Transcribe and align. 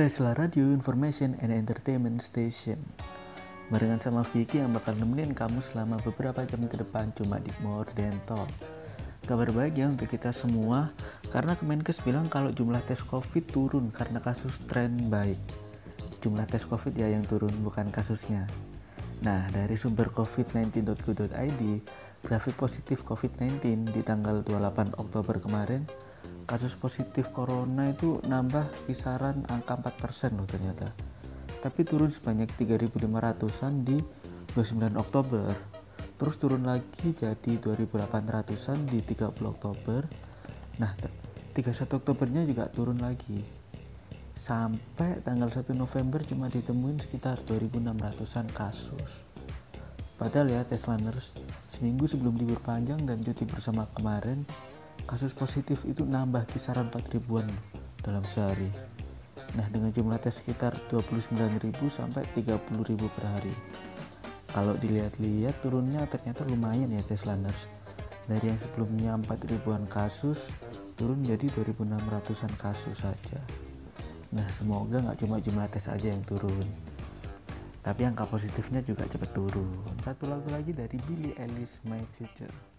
Tesla 0.00 0.32
Radio 0.32 0.64
Information 0.72 1.36
and 1.44 1.52
Entertainment 1.52 2.24
Station. 2.24 2.80
Barengan 3.68 4.00
sama 4.00 4.24
Vicky 4.24 4.56
yang 4.56 4.72
bakal 4.72 4.96
nemenin 4.96 5.36
kamu 5.36 5.60
selama 5.60 6.00
beberapa 6.00 6.40
jam 6.48 6.64
ke 6.72 6.80
depan 6.80 7.12
cuma 7.12 7.36
di 7.36 7.52
More 7.60 7.84
Than 7.92 8.16
Talk. 8.24 8.48
Kabar 9.28 9.52
ya 9.52 9.92
untuk 9.92 10.08
kita 10.08 10.32
semua 10.32 10.96
karena 11.28 11.52
Kemenkes 11.52 12.00
bilang 12.00 12.32
kalau 12.32 12.48
jumlah 12.48 12.80
tes 12.88 13.04
COVID 13.04 13.44
turun 13.52 13.92
karena 13.92 14.24
kasus 14.24 14.64
tren 14.64 15.12
baik. 15.12 15.36
Jumlah 16.24 16.48
tes 16.48 16.64
COVID 16.64 16.96
ya 16.96 17.12
yang 17.12 17.28
turun 17.28 17.52
bukan 17.60 17.92
kasusnya. 17.92 18.48
Nah 19.20 19.52
dari 19.52 19.76
sumber 19.76 20.08
covid19.go.id 20.16 21.62
grafik 22.24 22.56
positif 22.56 23.04
COVID-19 23.04 23.92
di 23.92 24.00
tanggal 24.00 24.40
28 24.48 24.96
Oktober 24.96 25.44
kemarin 25.44 25.84
kasus 26.50 26.74
positif 26.74 27.30
corona 27.30 27.94
itu 27.94 28.18
nambah 28.26 28.90
kisaran 28.90 29.46
angka 29.46 29.78
4% 29.78 30.34
loh 30.34 30.50
ternyata. 30.50 30.90
Tapi 31.62 31.86
turun 31.86 32.10
sebanyak 32.10 32.50
3.500an 32.58 33.86
di 33.86 34.02
29 34.58 34.98
Oktober. 34.98 35.54
Terus 36.18 36.34
turun 36.42 36.66
lagi 36.66 37.14
jadi 37.14 37.52
2.800an 37.54 38.82
di 38.82 38.98
30 38.98 39.30
Oktober. 39.46 40.10
Nah 40.82 40.90
31 41.54 41.86
Oktobernya 41.86 42.42
juga 42.42 42.66
turun 42.66 42.98
lagi. 42.98 43.46
Sampai 44.34 45.22
tanggal 45.22 45.54
1 45.54 45.70
November 45.78 46.26
cuma 46.26 46.50
ditemuin 46.50 46.98
sekitar 46.98 47.46
2.600an 47.46 48.50
kasus. 48.50 49.22
Padahal 50.18 50.50
ya 50.50 50.66
Teslaners 50.66 51.30
seminggu 51.70 52.10
sebelum 52.10 52.34
libur 52.34 52.58
panjang 52.58 53.06
dan 53.06 53.22
cuti 53.22 53.46
bersama 53.46 53.86
kemarin 53.94 54.42
kasus 55.06 55.32
positif 55.36 55.84
itu 55.86 56.02
nambah 56.02 56.48
kisaran 56.50 56.88
4 56.92 57.14
ribuan 57.14 57.46
dalam 58.00 58.24
sehari 58.24 58.68
Nah 59.58 59.66
dengan 59.66 59.90
jumlah 59.90 60.18
tes 60.22 60.38
sekitar 60.42 60.78
29.000 60.90 61.74
sampai 61.90 62.22
30.000 62.38 63.16
per 63.16 63.24
hari. 63.26 63.54
Kalau 64.50 64.74
dilihat-lihat 64.78 65.62
turunnya 65.62 66.06
ternyata 66.06 66.46
lumayan 66.46 66.90
ya 66.90 67.02
tes 67.02 67.26
landers. 67.26 67.66
Dari 68.30 68.46
yang 68.46 68.60
sebelumnya 68.62 69.18
4 69.18 69.50
ribuan 69.50 69.90
kasus 69.90 70.54
turun 70.94 71.24
jadi 71.26 71.50
2.600an 71.50 72.52
kasus 72.60 73.02
saja. 73.02 73.40
Nah 74.30 74.46
semoga 74.54 75.02
nggak 75.02 75.18
cuma 75.26 75.42
jumlah 75.42 75.66
tes 75.66 75.90
aja 75.90 76.14
yang 76.14 76.22
turun. 76.22 76.66
Tapi 77.80 78.06
angka 78.06 78.28
positifnya 78.28 78.84
juga 78.84 79.08
cepat 79.08 79.34
turun. 79.34 79.66
Satu 79.98 80.30
lagu 80.30 80.46
lagi 80.52 80.70
dari 80.70 81.00
Billie 81.08 81.34
Eilish 81.34 81.82
My 81.88 81.98
Future. 82.14 82.69